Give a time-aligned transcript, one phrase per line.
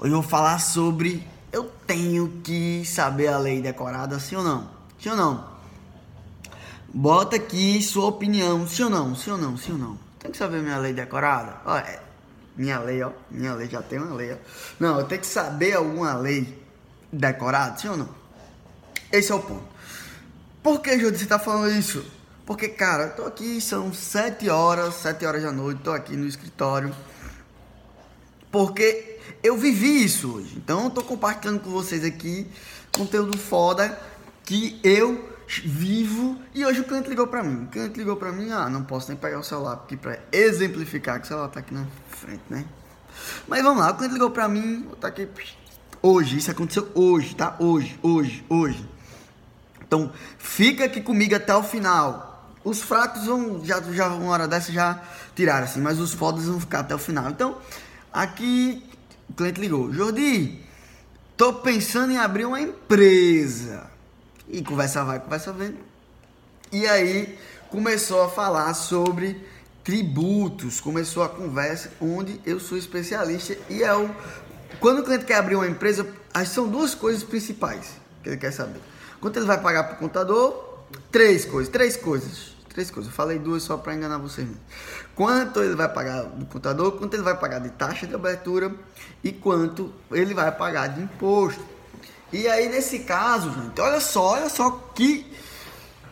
[0.00, 4.70] Hoje eu vou falar sobre eu tenho que saber a lei decorada, sim ou não?
[5.00, 5.44] Sim ou não?
[6.94, 9.16] Bota aqui sua opinião, sim ou não?
[9.16, 9.56] Sim ou não?
[9.56, 9.98] Sim ou não?
[10.20, 11.56] Tem que saber minha lei decorada?
[11.66, 12.00] Olha, é,
[12.56, 14.36] minha lei, ó, minha lei já tem uma lei, ó.
[14.78, 16.62] Não, eu tenho que saber alguma lei
[17.12, 18.08] decorada, sim ou não?
[19.10, 19.64] Esse é o ponto.
[20.62, 22.04] Por que, Júlio, você tá falando isso?
[22.46, 26.26] Porque, cara, eu tô aqui, são sete horas, sete horas da noite, tô aqui no
[26.26, 26.94] escritório.
[28.50, 30.54] Porque eu vivi isso hoje.
[30.56, 32.46] Então eu tô compartilhando com vocês aqui
[32.92, 33.98] conteúdo foda
[34.44, 37.64] que eu vivo e hoje o cliente ligou para mim.
[37.64, 41.18] O cliente ligou para mim, ah, não posso nem pegar o celular aqui para exemplificar
[41.18, 42.64] que o celular tá aqui na frente, né?
[43.46, 45.28] Mas vamos lá, o cliente ligou para mim, vou tá aqui
[46.02, 47.56] hoje, isso aconteceu hoje, tá?
[47.58, 48.88] Hoje, hoje, hoje.
[49.80, 52.54] Então, fica aqui comigo até o final.
[52.62, 55.02] Os fracos vão já já uma hora dessa já
[55.34, 57.30] tiraram assim, mas os fodas vão ficar até o final.
[57.30, 57.56] Então,
[58.12, 58.82] aqui
[59.28, 60.60] o cliente ligou, Jordi,
[61.36, 63.90] tô pensando em abrir uma empresa.
[64.48, 65.76] E conversa vai, conversa vem.
[66.72, 67.38] E aí
[67.70, 69.44] começou a falar sobre
[69.84, 74.10] tributos, começou a conversa onde eu sou especialista e é o
[74.80, 76.06] quando o cliente quer abrir uma empresa,
[76.46, 78.80] são duas coisas principais que ele quer saber.
[79.20, 80.84] Quanto ele vai pagar para o contador?
[81.10, 82.54] Três coisas, três coisas.
[82.68, 83.10] Três coisas.
[83.10, 84.62] Eu falei duas só para enganar vocês mesmo.
[85.14, 88.74] Quanto ele vai pagar do contador, quanto ele vai pagar de taxa de abertura
[89.22, 91.64] e quanto ele vai pagar de imposto.
[92.32, 95.26] E aí, nesse caso, gente, olha só, olha só que.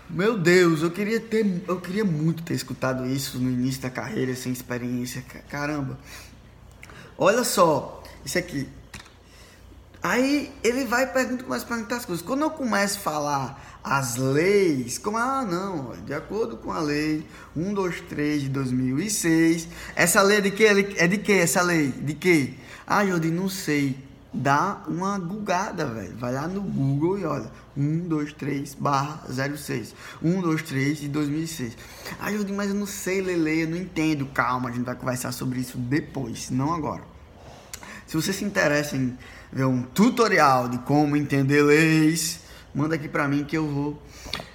[0.09, 1.65] Meu Deus, eu queria ter.
[1.69, 5.23] Eu queria muito ter escutado isso no início da carreira, sem experiência.
[5.49, 5.99] Caramba.
[7.19, 8.69] Olha só, isso aqui.
[10.03, 12.25] Aí ele vai pergunta, começa a perguntar as coisas.
[12.25, 17.27] Quando eu começo a falar as leis, como, ah, não, de acordo com a lei
[17.55, 20.65] 123 de 2006, essa lei é de que?
[20.65, 21.91] É de que essa lei?
[21.91, 22.59] De que?
[22.87, 24.05] Ah, Jordi, não sei.
[24.33, 26.17] Dá uma gugada, velho.
[26.19, 27.51] Vai lá no Google e olha.
[27.77, 29.95] 123 barra 06.
[30.23, 31.77] 123 de 2006.
[32.21, 34.27] Ah, Jordi, mas eu não sei ler lei, eu não entendo.
[34.27, 37.16] Calma, a gente vai conversar sobre isso depois, não agora.
[38.07, 39.17] Se você se interessa em
[39.53, 42.41] ver um tutorial de como entender leis,
[42.75, 44.03] manda aqui pra mim que eu vou.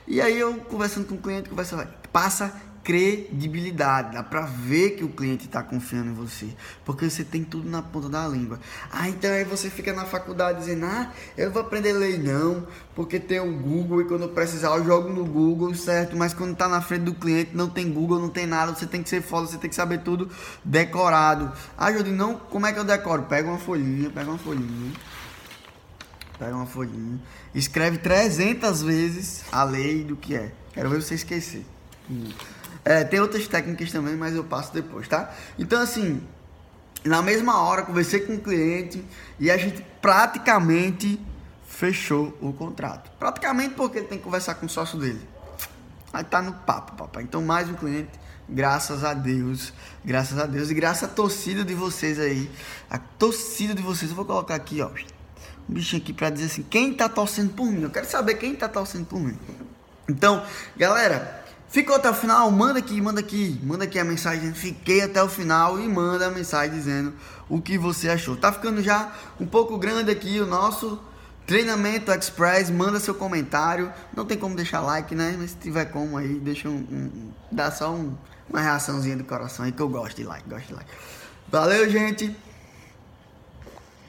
[0.07, 2.53] E aí eu conversando com o cliente, conversa, passa
[2.91, 6.49] credibilidade, dá pra ver que o cliente está confiando em você,
[6.83, 8.59] porque você tem tudo na ponta da língua.
[8.91, 13.17] Ah, então aí você fica na faculdade dizendo, ah, eu vou aprender lei não, porque
[13.17, 16.17] tem o Google e quando precisar eu jogo no Google, certo?
[16.17, 19.01] Mas quando tá na frente do cliente não tem Google, não tem nada, você tem
[19.01, 20.29] que ser foda, você tem que saber tudo
[20.61, 21.49] decorado.
[21.77, 23.23] Ah, Jodi, não, como é que eu decoro?
[23.23, 24.91] Pega uma folhinha, pega uma folhinha.
[26.37, 27.21] Pega uma folhinha,
[27.55, 30.51] escreve 300 vezes a lei do que é.
[30.73, 31.63] Quero ver você esquecer.
[32.83, 35.33] É, tem outras técnicas também, mas eu passo depois, tá?
[35.57, 36.21] Então, assim,
[37.03, 39.03] na mesma hora, conversei com o cliente
[39.39, 41.19] e a gente praticamente
[41.67, 43.11] fechou o contrato.
[43.19, 45.21] Praticamente porque ele tem que conversar com o sócio dele.
[46.13, 47.23] Aí tá no papo, papai.
[47.23, 48.11] Então, mais um cliente,
[48.49, 52.51] graças a Deus, graças a Deus e graças à torcida de vocês aí.
[52.89, 54.89] A torcida de vocês, eu vou colocar aqui, ó,
[55.69, 57.83] um bichinho aqui para dizer assim: quem tá torcendo por mim?
[57.83, 59.37] Eu quero saber quem tá torcendo por mim.
[60.09, 61.40] Então, galera,
[61.71, 62.51] Ficou até o final?
[62.51, 64.53] Manda aqui, manda aqui, manda aqui a mensagem.
[64.53, 67.13] Fiquei até o final e manda a mensagem dizendo
[67.47, 68.35] o que você achou.
[68.35, 70.99] Tá ficando já um pouco grande aqui o nosso
[71.47, 72.69] treinamento express.
[72.69, 73.89] Manda seu comentário.
[74.13, 75.33] Não tem como deixar like, né?
[75.39, 78.17] Mas se tiver como aí, deixa um, um dá só um,
[78.49, 80.91] uma reaçãozinha do coração aí que eu gosto de like, gosto de like.
[81.49, 82.35] Valeu, gente.